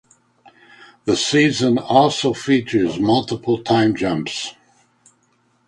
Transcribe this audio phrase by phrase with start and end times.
[1.05, 4.55] The season also features multiple time jumps.